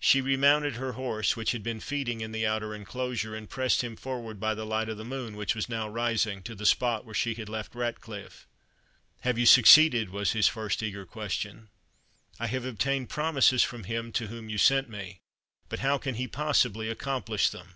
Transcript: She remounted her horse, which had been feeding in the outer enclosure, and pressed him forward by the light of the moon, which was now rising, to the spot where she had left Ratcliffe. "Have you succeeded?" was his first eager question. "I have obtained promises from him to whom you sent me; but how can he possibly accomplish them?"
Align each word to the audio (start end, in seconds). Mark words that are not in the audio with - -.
She 0.00 0.22
remounted 0.22 0.76
her 0.76 0.92
horse, 0.92 1.36
which 1.36 1.52
had 1.52 1.62
been 1.62 1.78
feeding 1.78 2.22
in 2.22 2.32
the 2.32 2.46
outer 2.46 2.74
enclosure, 2.74 3.34
and 3.36 3.50
pressed 3.50 3.84
him 3.84 3.96
forward 3.96 4.40
by 4.40 4.54
the 4.54 4.64
light 4.64 4.88
of 4.88 4.96
the 4.96 5.04
moon, 5.04 5.36
which 5.36 5.54
was 5.54 5.68
now 5.68 5.86
rising, 5.86 6.42
to 6.44 6.54
the 6.54 6.64
spot 6.64 7.04
where 7.04 7.12
she 7.14 7.34
had 7.34 7.50
left 7.50 7.74
Ratcliffe. 7.74 8.46
"Have 9.20 9.36
you 9.36 9.44
succeeded?" 9.44 10.08
was 10.08 10.32
his 10.32 10.48
first 10.48 10.82
eager 10.82 11.04
question. 11.04 11.68
"I 12.40 12.46
have 12.46 12.64
obtained 12.64 13.10
promises 13.10 13.62
from 13.62 13.84
him 13.84 14.10
to 14.12 14.28
whom 14.28 14.48
you 14.48 14.56
sent 14.56 14.88
me; 14.88 15.18
but 15.68 15.80
how 15.80 15.98
can 15.98 16.14
he 16.14 16.26
possibly 16.26 16.88
accomplish 16.88 17.50
them?" 17.50 17.74